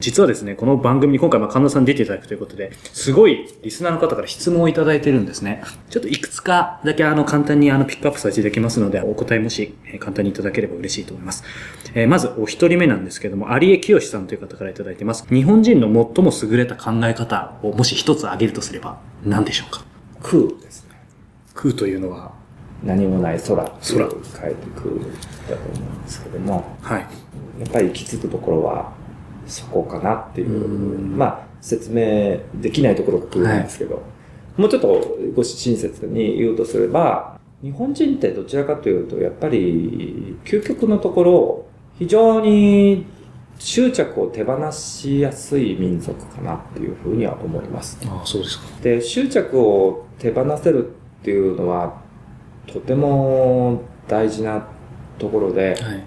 [0.00, 5.62] 実はですね、この番組に今回、ま神田さん出ていただくということで、すごいリスナーの方から質問をいただいてるんですね。
[5.90, 11.44] ちょっといくつかだけあの簡単にあのピックアップさせていただきますので、お答えもし簡単にいただければ嬉しいと思います。
[11.92, 15.26] えー、まずお一人目なんですけども、有江清さんという方からいただいてます。
[15.28, 19.84] 日本人の最も優れた考え方をもし一つ挙げるとすれば何でしょうか？
[20.22, 20.96] 空ですね。
[21.52, 22.32] 空というのは？
[22.82, 27.00] 何もない空空変えて空だと思うんですけども、はい。
[27.58, 28.94] やっぱり行き着くところは
[29.50, 34.00] そこかなっていう、まあ、説明できないところが来るんですけど、は
[34.58, 41.66] い、もうちょっとご親切に言うとすれば、日本人ってどちらかというと、やっぱり、究極のところ、
[41.98, 43.04] 非常に
[43.58, 47.98] 執着を手放しやすい民族かなっていうふうには思います。
[48.06, 48.64] ああ、そうですか。
[48.82, 52.00] で、執着を手放せるっていうのは、
[52.66, 54.66] とても大事な
[55.18, 56.04] ところで、はい、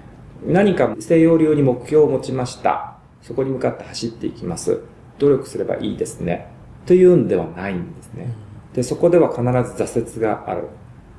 [0.47, 2.92] 何か西洋流に目標を持ちました。
[3.23, 4.81] そこに向かって走っていきます。
[5.17, 6.47] 努力すればいいですね。
[6.85, 8.33] というんではないんですね。
[8.73, 9.49] で、そこでは必ず
[9.81, 10.67] 挫折がある。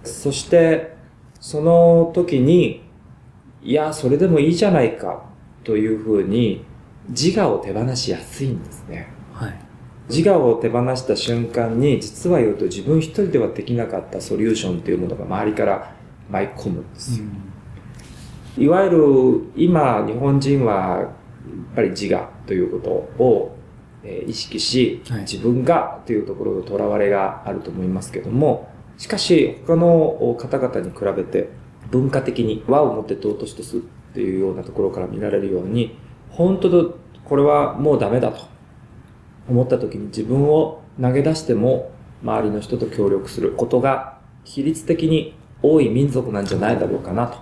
[0.02, 0.94] そして、
[1.40, 2.82] その時に、
[3.62, 5.24] いや、それでもいいじゃないか、
[5.62, 6.64] というふうに、
[7.08, 9.08] 自我を手放しやすいんですね。
[9.32, 9.54] はい。
[10.10, 15.94] 自我を手放した瞬間に、実は言うと自分一人ではできなかったソリューションというものが周りから
[16.30, 17.24] 舞い込むんですよ。
[18.58, 18.98] うん、いわゆる、
[19.56, 21.10] 今、日本人は
[21.74, 22.90] ぱり自我ということ
[23.22, 23.56] を、
[24.02, 28.68] え意識し、自分がというところのとらわれがあると思いますけども、
[28.98, 31.48] しかし他の方々に比べて
[31.90, 33.80] 文化的に和をもって尊しとすっ
[34.14, 35.96] ていうようなところから見られるように、
[36.30, 38.42] 本当とこれはもうダメだと
[39.48, 41.90] 思った時に自分を投げ出しても
[42.22, 47.38] 周りの人と協力することが比率的に多い民族なんじゃないだろうかなと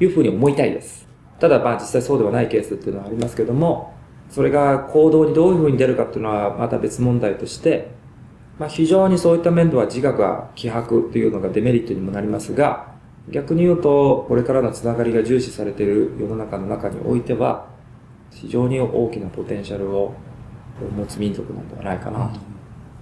[0.00, 1.07] いうふうに思いたいです。
[1.40, 3.94] ただまあ実際そうではないケースっていうのはありますけども、
[4.30, 7.90] それが行動にどういうふうに出るかっていうのはまた別問題として、
[8.58, 12.88] まあ非常にそういった面では自我が希薄というのがデメリットにもなりますが、
[13.30, 17.66] 逆に言うと、これからのつながりが重視されている世の中の中においては、
[18.30, 20.14] 非常に大きなポテンシャルを
[20.96, 22.30] 持つ民族なんではないかな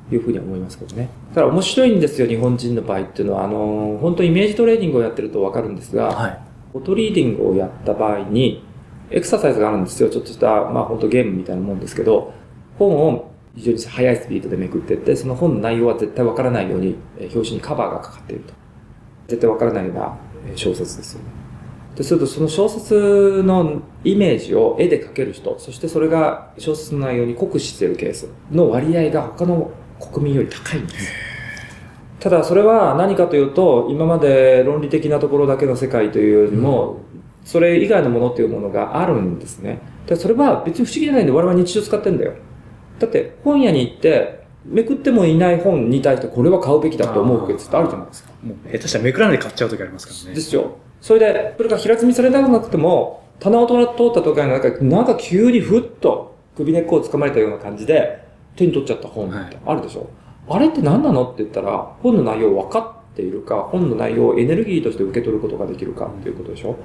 [0.08, 1.08] というふうに思いますけどね。
[1.34, 3.44] ただ面白いんですよ、日本人の場合っていうのは。
[3.44, 6.45] あの、本当イメージトレーニングをやってるとわかるんですが、はい
[6.76, 8.62] フォトリーディングをやった場合に、
[9.10, 10.10] エクササイズがあるんですよ。
[10.10, 12.34] ちょっとした、まあ本当ゲームみたいなもんですけど、
[12.78, 18.52] 本を非常に速いスピードでめくっていって、その本の内容は絶対わからないように、表紙にカバーがかかっていると。
[19.28, 20.18] 絶対わからないような
[20.54, 21.26] 小説ですよね。
[21.96, 29.70] ですると、その小説のイメージを絵で描ける人、そしてそれが小説の内容に酷使しているケースの割合が他の
[30.12, 31.35] 国民より高いんです。
[32.20, 37.00] ただそれは何かというと、今まで論理的なところだけの世界というよりも、
[37.44, 39.80] それ以外のものっていうものがあるんですね。
[40.06, 42.34] でそれは別に不思議じゃないんで我々日常使ってんだよ。
[42.98, 48.30] だって本屋に行って、めくってもいない本に対してこれは買うべきだと思うケースってあるじゃないですか。
[48.42, 50.34] もう下手したらめくらないで買っちゃう時ありますからね。
[50.34, 50.76] ですよ。
[51.00, 58.24] それで、それが平積みされなくなっても、棚を通った時はなんか、なんか急にふっと首根っこを掴まれたような感じで
[58.56, 60.00] 手に取っちゃった本ってあるでしょ。
[60.00, 60.08] はい
[60.48, 66.76] あれって何なのって言ったら、本の内容分かっているか、本の内容をエネルギーとして受け取ることができるかっていうことでしょ。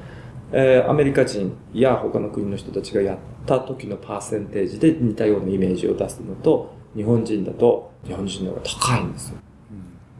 [0.53, 9.37] えー、アメリカ人や他の国の人たちがやった時のパーセンテージで似たようなイメージを出すのと、日本人だと日本人の方が高いんですよ。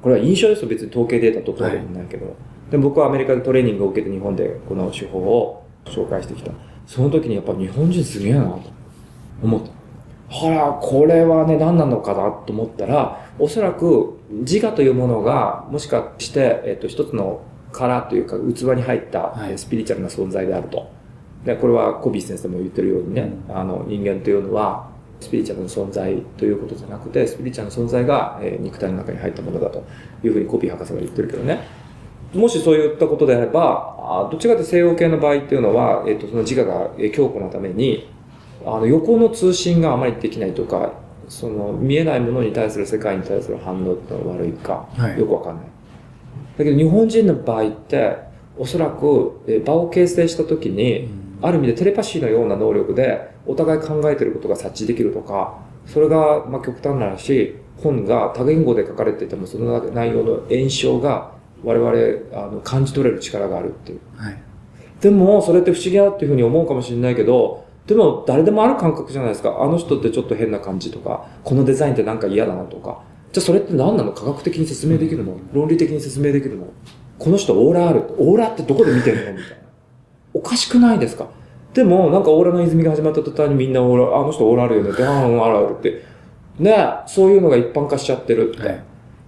[0.01, 0.69] これは印象ですよ。
[0.69, 2.25] 別に統計データとかでもないけど。
[2.25, 6.51] はい、で僕はアメリカでトレーニングを受けて日本でこの手法を紹介してきた。
[6.87, 8.61] その時にやっぱ日本人すげえなと
[9.43, 9.80] 思った。
[10.31, 17.41] ほら、これはね、何なのかなと思ったら、おそらく自我というものが、もしかして、えっと、一つの
[17.73, 20.89] 殻というか器に入ったスピリチュアルな存在であると。
[21.43, 24.89] で、これはコビー先生も言ってるようにね、うん、あの、人間というのは、
[25.19, 29.83] スピリチュアルの存在ということじゃなくて、スピリチュアルの存在が、えー、肉体の中に入ったものだと
[30.23, 31.59] いうふうにコビー博士が言ってるけどね。
[32.33, 38.07] もしそういったことであれば、どっちかというと西洋系の場合っていうのは、えっ、と、その自我が強固なために、
[38.65, 40.93] あの、横の通信があまりできないとか、
[41.27, 45.65] その見えないものに対する世界に対する反応ってのは悪いか、はいよくわかんない。
[46.57, 48.17] だけど日本人の場合って、
[48.57, 51.09] おそらくえー場を形成した時に、
[51.41, 61.31] ある意味でテレパシーのような能力で、お互い考えてることが察知できるとか、それがまあ極端な話、本が多言語で書かれていても、その内容の炎症が
[61.63, 61.91] 我々
[62.33, 63.99] あの感じ取れる力があるっていう。
[64.17, 64.37] はい。
[64.99, 69.57] でも、それって不思議だっていうふうに思うかもしれないけど、でも誰でもある感覚じゃないですか。
[69.59, 73.03] あの人ってちょっと変な感じとか、このデザインってなんか嫌だなとか。
[73.31, 74.11] じゃあそれって何なの？
[74.13, 76.67] 科学的に説明できるの論理的に説明できるの
[77.17, 78.03] この人オーラある。
[78.17, 79.55] オーラってどこで見てるのみたいな。
[80.33, 81.27] おかしくないですか？
[81.73, 86.03] でも、なんかオーラの泉が始まった途端にみんなオーラ、あの人オーラあるよねって、ああ、うんあるあるって。
[86.59, 86.75] ね
[87.07, 88.67] そういうのが一般化しちゃってるって。
[88.67, 88.83] はい。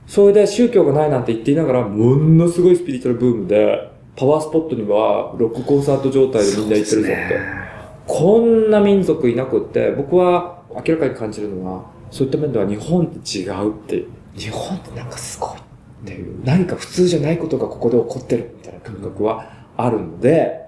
[0.06, 7.63] それで宗教がないなんて言っていながら、ものすごいスピリチュアルブームで、パワースポットにはロックコンサート状態でみんな行ってるぞって。
[8.08, 14.06] こんな民族いなくって、僕は明らかに感じるのは、そういった面では日本って違うって、
[14.36, 15.62] 日本ってなんかすごいっ
[16.06, 20.62] ていう、何か普通じゃないことがここで起こってるみたいな感覚はあるので、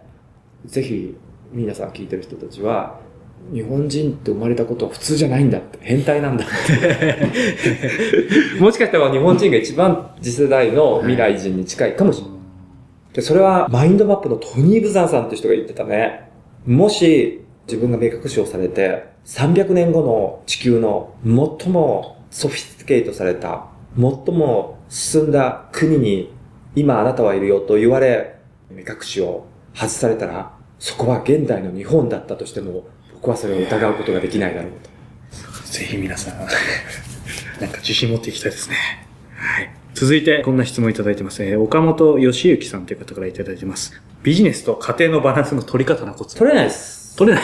[0.65, 1.15] ぜひ
[1.51, 2.99] 皆さん聞いてる人たちは、
[3.53, 7.27] 日本人って生まれたことは普通じゃないんだって、変態なんだって。
[8.59, 12.35] もしかしたら日本人が一番次世代の未来人に近いかもしれない。
[13.13, 16.24] で、それはマインドマップのトニー・ブザンさんって人が言ってたね。
[16.65, 24.03] もし自分が目隠しをされて、300年後の地球の最もソフィスティケートされた、最
[24.35, 26.33] も進んだ国に
[26.75, 28.39] 今あなたはいるよと言われ、
[28.69, 35.71] 目隠しを外されたら、そこは現代の日本だったとしても、僕はそれを疑うことができないだろうと。
[35.71, 36.37] ぜひ皆さん、
[37.61, 38.75] なんか自信持っていきたいですね。
[39.35, 39.69] はい。
[39.93, 41.43] 続いて、こんな質問いただいてます。
[41.43, 44.01] えー岡本義之さんという方からいただいてます。
[44.25, 46.35] ビジネスと家庭のバランスの取り方のコツ。
[46.35, 47.15] 取れないです。
[47.15, 47.43] 取れな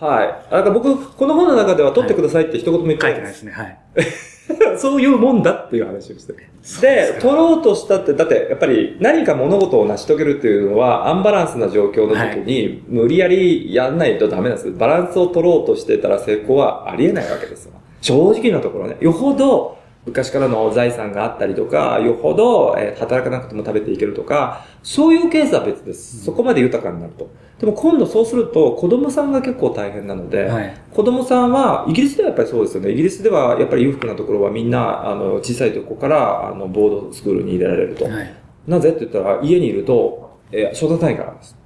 [0.00, 0.50] はい。
[0.50, 3.44] だから僕、この本の中では取ってくださいって一言も言ってないいです。
[3.44, 4.58] 書てないですね。
[4.58, 4.74] はい。
[4.78, 6.38] そういうもんだっていう話をしてる。
[6.80, 14.72] で取ろうとしたって、だってやっぱり何か物事を成し遂げるっていうのは、アンバランスな状況の時に、無理やりやんないとダメなんです。
[14.72, 17.72] バランスを取ろうとしてたら成功はありえないわけですよ。
[18.00, 18.96] 正直なところね。
[19.00, 26.24] よほど、昔からの財産があったりとか、よほど、えー働かなくても食べていけるとか、そういうケースは別です。
[26.24, 27.28] そこまで豊かになると。
[27.58, 30.74] でも今度そうすると、子供さんが結構大変なので、はい。
[30.90, 32.92] 子供さんは、イギリスではやっぱりそうですよね。
[32.92, 38.06] イギリスではやっぱり裕福なところはみんな、あの、小さいとこから、あの、ボードスクールに入れられると。
[38.06, 38.34] はい。
[38.66, 41.56] なぜって言ったら、家にいると、えー育たないからです。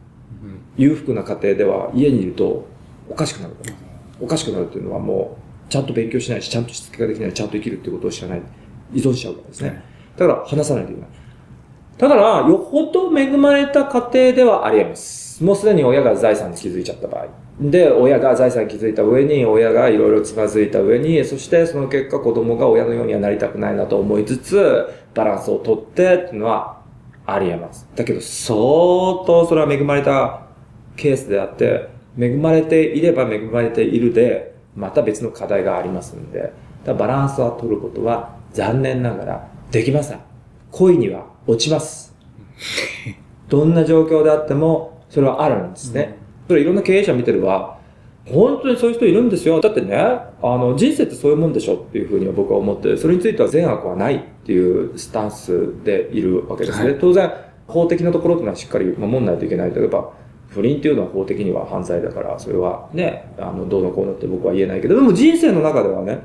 [0.77, 2.67] 裕福な家庭では家にいると
[3.09, 3.55] おかしくなる。
[4.21, 8.43] おかしくなるっていうのはもう、ちゃんと勉強しないし、ちゃんとしつけができない、ちゃんと生きるっていうことを知らない。
[8.93, 9.69] 依存しちゃうからですね。
[9.69, 11.11] はいだから話さないといけない。
[11.99, 15.45] だから、よほど恵まれた家庭ではあり得ます。
[15.45, 17.27] もうすでに親が財産に気づいちゃった場合。
[17.61, 26.81] で、親が財産に気づいた上に、親がいろいろつまずいた上に、そしてその結果子供が親のようにはなりたくないなと思いつつ、バランスをとってっていうのは
[27.27, 27.89] あり得ます。
[27.95, 28.55] だけど、相
[29.27, 30.47] 当それは恵まれた
[30.97, 31.89] ケースであって、
[32.19, 36.53] 恵まれていれば恵まれているで、また別の課題がありますんで、
[36.85, 40.21] だバランスを取ることは残念ながらできません。
[40.71, 42.15] 恋には落ちます。
[43.49, 46.17] どんな状況であっても、それはあるんですね。
[46.49, 47.79] それいろんな経営者見てれば、
[48.27, 49.61] 本当にそういう人いるんですよ。
[49.61, 56.91] だってね、あの、人生ってそういうもんでしょっていうふうには僕は思って、それについては善悪はないっていうスタンスでいるわけですね。
[56.93, 57.31] はい当然、
[57.67, 59.75] 法的なところっていうのはしっかり守んないといけない。
[59.75, 60.11] 例えば、
[60.55, 66.21] 不倫っていうのは法的には犯罪だから、それはね、あの、どうのこうのって僕は言えないけど、でも人生の中ではね、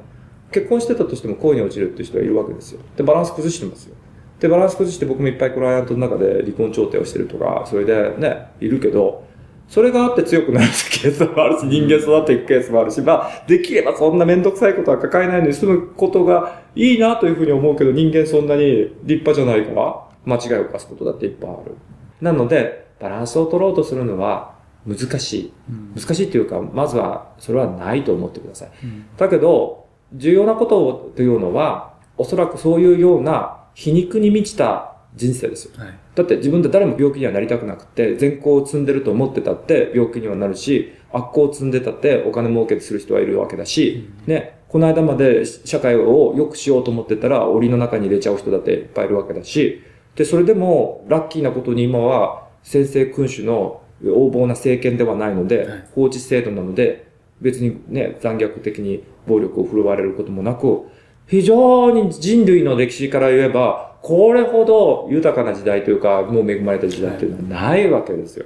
[0.52, 2.82] 結婚してたとしても恋に落ちるっていう人がいるわけですよ。
[2.96, 3.96] で、バランス崩してますよ。
[4.40, 9.28] で、バランス崩して僕もいっぱいクライアントの中で離婚調停をしてるとか、それでね、いるけど、
[9.68, 21.76] それがあって強くなるケースもあるし、人間育っていくケースもあるし、まあ、できればそんなめんどくさいことは抱えないのに済むことがいいなというふうに思うけど、人間そんなに立派じゃないから、間違いを犯すことだっていっぱいある。
[22.22, 25.54] なので、バランスを取ろうとするのは難しい。
[25.96, 28.70] 難しいっていうか、まずはそれはないと思ってください。
[29.18, 35.74] だけど、重要なことというのは、おそらくそういうような皮肉に満ちた人生ですよ。
[35.78, 35.94] はい。
[36.16, 49.82] だって自分で誰も病気にはなりたくなくて、善行を積んでると思ってたって病気にはなるし、悪行を積んでたってお金儲けする人はいるわけだし、ね、この間まで社会を良くしようと思ってたら檻の中に入れちゃう人だっていっぱいいるわけだし、
[50.16, 57.08] で、それでもラッキーなことに今は先制君主の横暴な政権ではないので、はい法治制度なので、
[57.42, 60.88] 別にね、残虐的に暴力を振るわれることもなく、
[61.28, 68.46] 非常に人類の歴史から言えば、これほど豊かな時代というか、もう恵まれた時代っていうのはないわけですよ。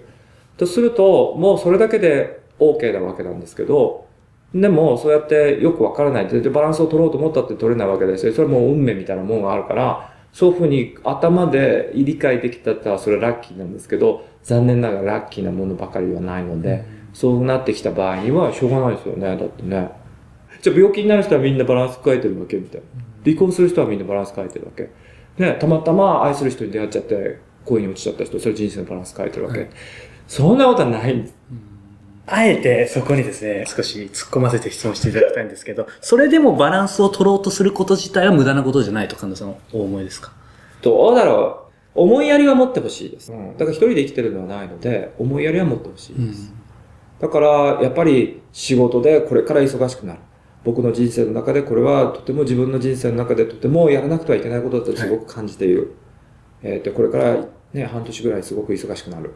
[0.58, 4.06] とすると、もうそれだけで OK なわけなんですけど、
[4.54, 6.28] でも、そうやってよくわからない。
[6.28, 8.34] で、バランスを取ろうと思ったって取れないわけですよ。
[8.34, 19.38] それはもう運命みたいなものがあるから、そういうふうに頭で理解できたらそれはラッキーなんですけど、残念ながらラッキーなものばかりはないので、そうなってきた場合にはしょうがないですよね。
[19.38, 19.92] だってね。
[20.62, 23.04] じゃあ病気になる人はみんなバランス変えてるわけみたいな。
[23.24, 24.90] 離婚する人はみんなバランス変えてるわけ。
[25.38, 29.60] ね、たまたま愛する人に出会っちゃって、恋に落ちちゃった人、それ人生のバランス変えてるわけ。
[29.60, 29.70] はい
[30.28, 31.36] そんなことはないんです。
[32.26, 40.32] あえてそこにですね、少し突っ込ませて質問していただきたいんですけど、それでもバランスを取ろうとすること自体は無駄なことじゃないと神田さんはお思いですか？
[40.82, 41.60] どうだろ
[41.96, 42.02] う。
[42.02, 43.32] 思いやりは持ってほしいです。
[43.32, 46.52] だから一人で生きてるのはないので、思いやりは持ってほしいです。
[47.20, 50.20] だから、やっぱり仕事でこれから忙しくなる。
[50.64, 55.94] 僕の人生の中でこれはとても自分の人生の中でとてもやらなくてはいけないことだとすごく感じている。
[56.64, 59.34] えっ、と、これからね、半年ぐらいすごく忙しくなる。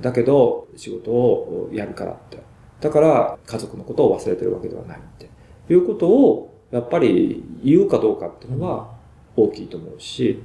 [0.00, 2.38] だけど、仕事をやるからって。
[2.80, 5.28] だから、家族のことを忘れてるわけではないって。
[5.72, 8.90] いうことを、やっぱり言うかどうかっていうのは
[9.36, 10.42] 大きいと思うし、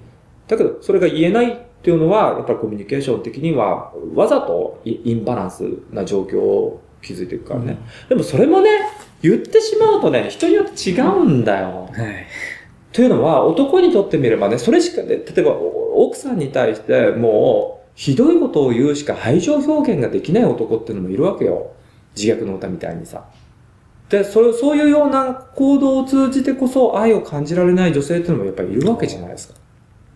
[0.48, 7.78] だけど、それが言えないっていうのは、やっぱりコミュニケーション的には、わざとイインバランスな状況を築いていくからね。
[8.10, 8.70] でもそれもね、
[9.22, 11.90] 言ってしまうとね、人によって違うんだよ。
[11.92, 12.26] はい。
[12.92, 21.72] というのは、男にとってみればね、それしかね、例えばお奥さんに対してもう、ひどいことを言うしか愛情表現ができない男っていうのもいるわけよ。
[22.16, 23.26] 自虐の歌みたいにさ。
[24.10, 29.56] で、そうそういうような行動を通じてこそ愛を感じられない女性っていうのもやっぱりいるわけじゃないですか。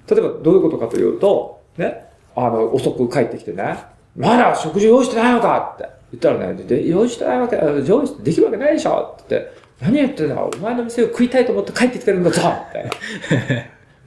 [0.10, 2.06] 例えばどういうことかというと、ね、
[2.36, 3.78] あの、遅く帰ってきてね、
[4.16, 12.86] まだ食事用意してないのかって言ったらね、で用意してないわけ、あ用意できるわけないでしょって言って、何言ってんだお前の店を食いたいと思って帰ってきてるんだぞみたい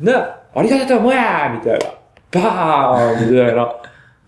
[0.03, 0.13] な。
[0.13, 1.17] ね、ありがたいと思え
[1.53, 1.98] みたいな。
[2.31, 3.75] バーンみたいな。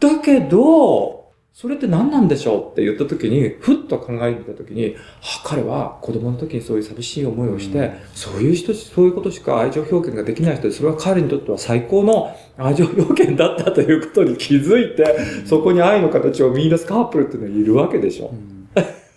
[0.00, 1.20] だけど、
[1.52, 15.04] それって何なんでしょうって言った時に、ふっと考えた時に、あ、彼は子供の時にそういう寂しい思いをして、うんそういう人、そういうことしか愛情表現ができない人で、それは彼にとっては最高の 愛情表現だったということに気づいて、
[15.44, 18.32] そこに愛の形を見出すカップルっていうのはいるわけでしょ。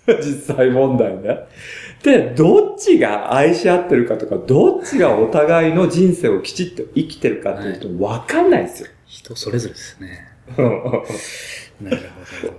[0.22, 1.40] 実際問題ね。
[2.04, 8.90] で、どっちが愛し合ってるかとか、どっちがお互いの人生をきちっと生きてるかっていうと分かんないですよ。
[9.06, 10.28] 人それぞれですね。
[11.82, 11.98] なる
[12.42, 12.54] ほど。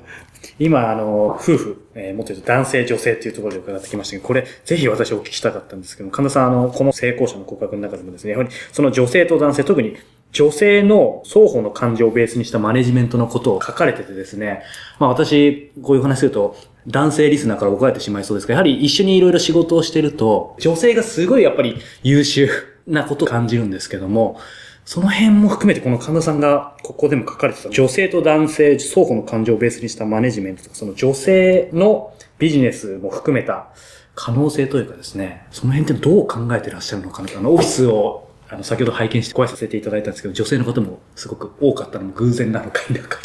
[0.58, 9.96] 今、あの、夫婦、えーもっと言うと男性、女性っていうところで伺ってきましたけど、これ、ぜひ私お聞きしたかったんですけども、神田さん、あの、この成功者の告白の中でもですね、やはり、その女性と男性、特に
[10.32, 14.62] 女性の双方の感情をベースにしたマネジメントのことを書かれててですね、
[14.98, 22.50] まあ私、こういう話すると、男性リスナーから怒られてしまいそうですが、やはり一緒にいろいろ仕事をしてると、女性がすごいやっぱり優秀
[22.86, 24.38] なことを感じるんですけども、
[24.84, 33.68] その辺も含めてこの神田さんがここでも書かれてた女性と男性双方の感情をベースにしたマネジメントとかその女性のビジネスも含めた
[34.14, 43.18] 可能性というかですね、その辺ってどう考えてらっしゃるのかなあの、オフィスをあの先ほど拝見してご挨拶させていただいたんですけど、女性の方もすごく多かったのも偶然なのか否か。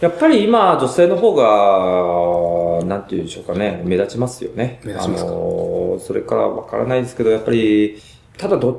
[0.00, 4.80] やっぱり今、女性の方が、なんて言うんでしょうかね、目立ちますよね。
[4.84, 5.30] 目立ちますか？
[5.30, 8.00] あの、それからわからないですけど、やっぱり、
[8.36, 8.78] ただどっ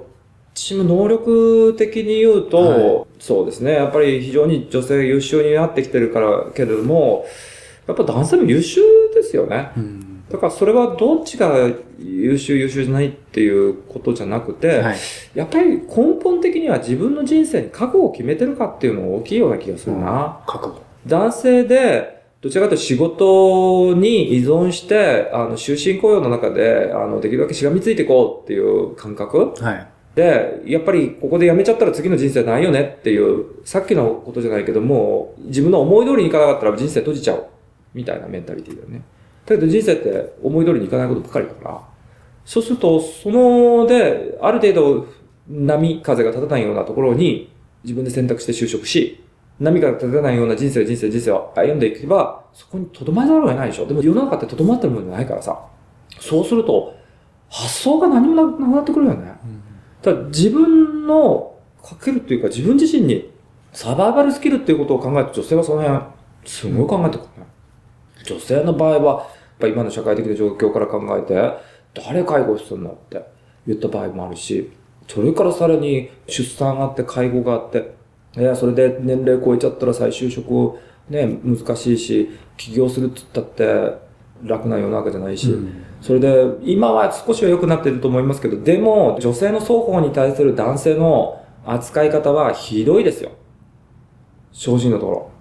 [0.53, 7.25] ちも能力的に言うと、はいそうですね、やっぱり非常に女性が優秀になってきてるから、けれども、
[7.87, 8.81] やっぱ男性も優秀
[9.13, 9.71] ですよね。
[9.77, 10.23] うん。
[10.29, 11.69] だからそれはどっちが
[11.99, 14.97] 優秀優秀じゃないっていうことじゃなくて、はい。
[15.35, 20.41] やっぱり根本的には自分の人生に覚悟を決めてるかっていうのが大きいような気がするな。
[20.47, 20.81] 覚悟。
[21.05, 22.12] 男性で、
[22.43, 29.87] どちらかというと仕事に依存して、あの、終身雇用の中で、あの、できるだけしがみついていこうっていう感覚はい。
[30.13, 37.47] で、やっぱりここで辞めちゃったら次の人生ないよねっていう、さっきのことじゃないけども、自分の思い通りにいかなかったら人生閉じちゃおう。
[37.93, 39.03] みたいなメンタリティだよね。
[39.45, 41.81] だけど人生って思い通りにいかないことばっかりだから、
[42.43, 45.07] そうすると、その、で、ある程度
[45.47, 49.22] 波風が立たないようなところに自分で選択して就職し、
[49.59, 53.85] 波が立たないような人生、人生、人生を歩んでいけば、そこに留まらざるを得ないでしょ。
[53.85, 55.59] でも世の中って留まってるもんじゃないからさ。
[56.19, 56.95] そうすると、
[57.49, 59.33] 発想が何もなくなってくるよね。
[60.01, 63.31] ただ自分のかけるっていうか自分自身に
[63.71, 65.99] サバイバルスキルっていうことを考えると女性はその辺
[66.45, 67.47] すごい考えてくるね。
[68.25, 69.25] 女性の場合は、やっ
[69.59, 71.53] ぱ今の社会的な状況から考えて、
[71.93, 73.23] 誰介護するのって
[73.67, 74.71] 言った場合もあるし、
[75.07, 77.95] それからさらに出産があって介護があって、
[78.37, 83.97] いや、それで年齢超えちゃったら再就職ね、難しいし、起業するって言ったって
[84.43, 93.31] 楽な世の中じゃないし、うんそれで、今は少しは良くなってると思いますけど、でも、女性の双方に対する男性の扱い方はひどいですよ。
[94.51, 95.31] 正直なところ。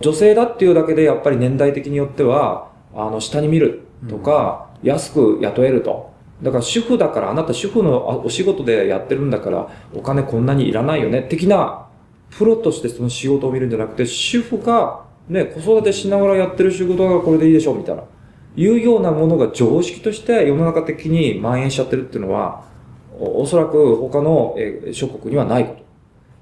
[0.00, 6.12] 女性だっていうだけで、やっぱり年代的によっては、あの、下に見るとか、安く雇えると。
[6.42, 11.86] だから主婦だから、あなた主婦のあお仕事でやってるんだから、お金こんなにいらないよね、的な、
[12.36, 18.02] プロとしてその仕事を見るんじゃなくて、主婦が、ね、子育てしながらやってる仕事がこれでいいでしょ、みたいな。
[18.54, 22.64] いうようなものが常識として世の中的に蔓延しちゃってるっていうのは、
[23.18, 25.82] おそらく他のえ諸国にはないこと。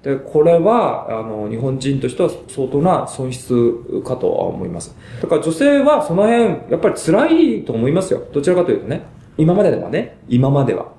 [0.02, 4.96] で、これは、あの、日本人としては相当な損失かとは思います。
[5.20, 8.22] だから女性はその辺、やっぱり辛いと思いますよ。
[8.32, 9.02] どちらかというとね。
[9.36, 10.18] 今までではね。
[10.28, 10.92] 今までは。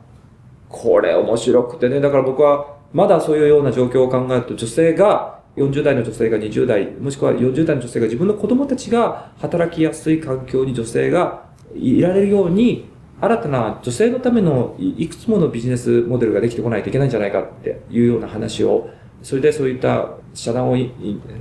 [0.70, 2.00] これ面白くてね。
[2.00, 11.44] だから僕は、まだそういうような状況を考えると、女性が、40代の女性が20代、もしくは40代の女性が自分の子供たちが働きやすい環境に女性が
[11.76, 18.90] いられるように、新たな女性のためのいくつものビジネスモデルができてこないといけないんじゃないかっていうような話を、
[19.22, 20.78] それでそういった社団を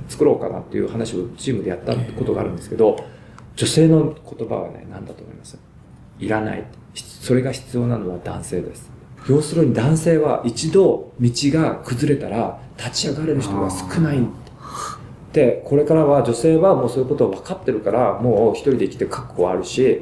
[0.09, 2.97] 作ろうかなっていう話をチームでやったことがあるんですけど、
[3.55, 5.57] 女性の言葉はね、何だと思います？
[6.19, 6.65] いらない。
[6.93, 8.90] それが必要なのは男性です。
[9.29, 14.19] 要するに男性は一度道が崩れたら立ち上がれる人が少ない。
[15.33, 20.01] で、これからは女性はもうそういうことを分かってるから、もう一人で生きて覚悟はあるし、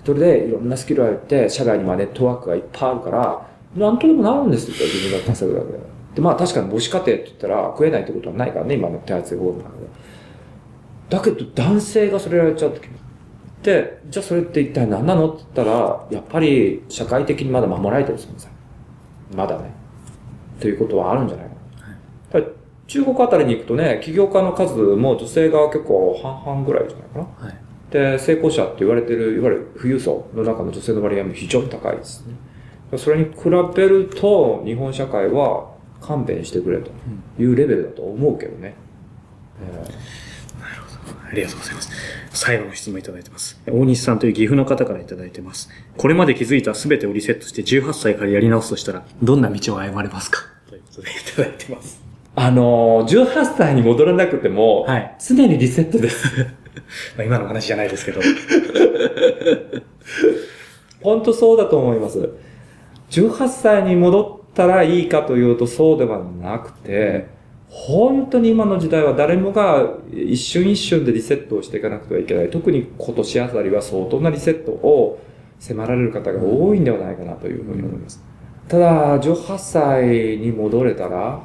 [0.00, 3.46] 一人でいろんなスキルをやって、社外にはネットワークがいっぱいあるから、
[3.76, 5.78] なんとでもなるんですよ、自分が稼ぐだけで。
[6.14, 9.86] で、まあ確かに母子家庭って言ったら食えないってことはないからね、今の手厚い方の中で。
[11.10, 12.88] だけど男性がそれやられちゃうとき
[13.64, 15.30] で、じゃあそれって一体何なの？
[15.30, 18.50] って言ったら、やっぱり社会的にまだ守られてる存在。
[19.34, 19.72] まだね。
[20.60, 21.60] ということはあるんじゃないかな。
[22.40, 22.54] だから
[22.86, 27.46] 中国あたりに行くとね、起業家の数も女性が結構半々ぐらいじゃないかな。
[27.46, 27.56] はい。
[27.90, 32.34] で、成功者って言われてる、いわゆる富裕層の中の女性の割合も非常に高いですね。
[32.98, 33.32] それに比
[33.74, 35.70] べると、日本社会は
[36.02, 36.90] 勘弁してくれと
[37.38, 38.74] いうレベルだと思うけどね。
[39.62, 40.33] えー
[41.30, 41.90] ありがとうございます。
[42.30, 43.60] 最後の質問いただいてます。
[43.66, 45.70] 大西さんという岐阜の方からいただいてます。
[45.96, 50.40] これまで気づいた全てをリセットして18歳からやり直すとしたら、どんな道を歩まれますか？
[50.68, 52.02] ということでいただいてます。
[52.36, 56.26] あのー、18歳に戻らなくても、はい常にリセットです。
[57.16, 58.20] まあ今の話じゃないですけど。
[61.02, 62.30] 本当そうだと思います。
[63.10, 67.28] 18歳に戻ったらいいかというとそうではなくて、
[67.76, 72.50] 本当に今の時代は誰もが一瞬一瞬でリセットをしていかなくてはいけない。
[72.50, 75.20] 特に今年あたりは相当なリセットを
[75.58, 78.22] 迫られる方が多いんではないかなというふうに思います。
[78.68, 81.42] ただ、18歳に戻れたら、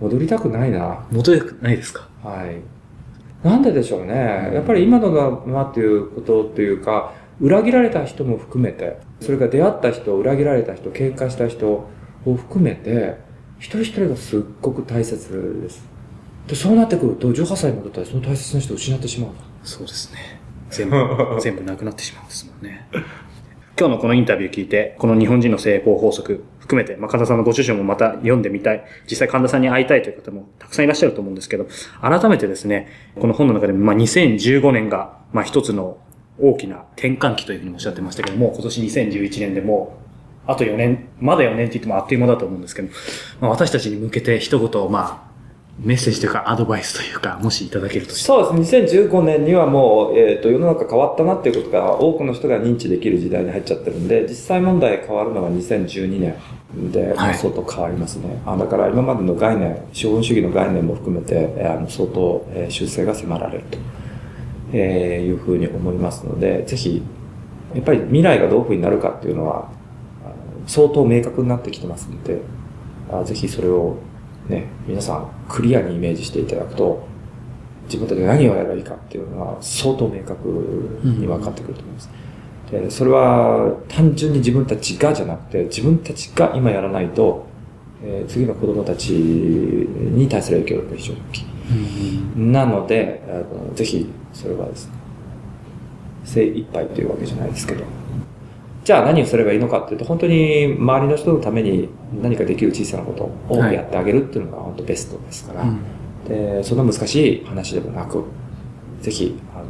[0.00, 1.06] 戻りたくないな。
[1.10, 2.08] 戻れないですか？
[2.22, 2.56] はい。
[3.46, 4.50] なんででしょうね。
[4.52, 11.88] やっぱり今のがまっていうことっていうか、裏切られた人も含めて、それから出会った人、裏切られた人、喧嘩した人を
[12.36, 13.16] 含めて、
[13.60, 15.84] 一人一人がすっごく大切です。
[16.48, 19.30] で、そうなってくると、18歳に戻ったらその大切な人を失ってしまう。
[19.62, 20.40] そうですね。
[20.70, 20.96] 全部、
[21.40, 22.88] 全部なくなってしまうんですもんね。
[23.78, 31.66] 今日のこのインタビュー聞いて、この日本人の成功法則含めて、まあ、神田さんのご著書もまた読んでみたい、実際神田さんに会いたいという方もたくさんいらっしゃると思うんですけど、
[32.00, 32.88] 改めてですね、
[33.20, 35.98] この本の中でも、まあ、2015年が、まあ、一つの
[36.38, 39.99] 大きな転換期というふうにおっしゃってましたけども、今年2011年でも、
[40.46, 42.88] あと4年、まだ4年って言ってもあっという間だと思うんですけど、
[43.40, 45.30] まあ、私たちに向けて一言、まあ、
[45.82, 49.06] メッセージというかアドバイスというか、もしいただけるとしたらそうですね。
[49.06, 56.34] 2015年にはもう、えっ、と、世の中変わったなっていうことが多くの人が認知できる時代に入っちゃってるんで、実際問題変わるのは2012年
[56.92, 58.42] で、はい相当変わりますね。
[58.44, 63.78] あだから今までの概念、資本主義の概念も含めて、えーあの相当、えー修正が迫られると、
[64.74, 67.02] えーいうふうに思いますので、ぜひ、
[67.74, 69.79] やっぱり未来がどういうふうになるかっていうのは、
[70.66, 72.40] 相当明確になってきてますので、
[73.10, 73.96] あぜひそれを
[74.48, 77.06] ね、皆さんクリアにイメージしていただくと、
[77.84, 80.48] 自分たちが何をやればいいかっていうのは相当明確
[81.02, 82.10] に分かってくると思います。
[82.70, 87.46] でそれは単純に自分たちがじゃなくて、自分たちが今やらないと、
[88.02, 91.44] えー次の子供たちに対する影響力が非常に大きい。
[92.36, 93.32] なので、あ
[93.68, 94.92] のぜひそれはですね、
[96.24, 97.84] 精一杯というわけじゃないですけど、
[98.84, 101.88] じゃあ何をすればいいのかっていうと、本当に周りの人のために
[102.22, 105.80] 何かできる小さなことをはいやってあげるっていうのが本当ベストですから、うん。
[106.26, 108.24] でそんな難しい話でもなく、
[109.02, 109.64] ぜひ、あの、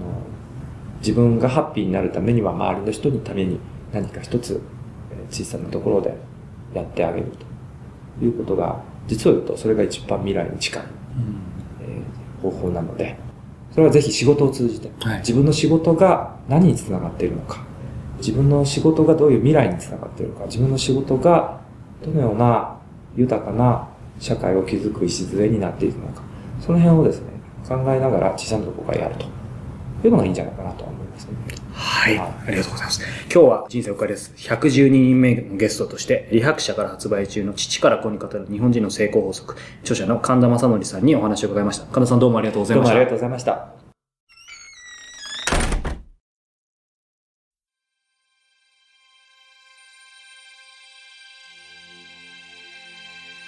[1.01, 3.59] 自分がハッピーになるためには周りの人のために
[3.93, 4.61] 何か一つ
[5.11, 6.15] えー小さなところで
[6.75, 7.27] やってあげる
[8.19, 10.83] ということが、実を言うとそれが一番未来に近い、
[11.83, 13.17] えー方法なので、
[13.73, 15.19] それはぜひ仕事を通じて、はい。
[15.19, 17.63] 自分の仕事が何につながっているのか、
[18.21, 21.61] 自分の仕事がどういう未来につながっているのか、自分の仕事が
[22.05, 22.79] どのような
[23.17, 26.23] 豊かな社会を築く礎になっていくのか、
[26.61, 27.27] その辺をですね、
[27.69, 29.27] 考えながら小さなところからやると
[30.07, 31.31] いうのがいいんじゃないかなと思いますね。
[31.73, 32.19] はい。
[32.19, 33.03] ありがとうございます。
[33.33, 34.33] 今日は人生おかりです。
[34.37, 41.87] 112人目のゲストとして、理白社から発売中の父から子に語る日本人の成功法則、著者の神田正則さんにお話を伺いました。
[41.87, 42.95] 神田さんどうもありがとうございました。
[42.95, 43.80] どうもありがとうございました。